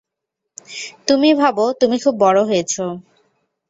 [1.07, 2.73] তুমি ভাবো তুমি খুব বড় হয়েছ।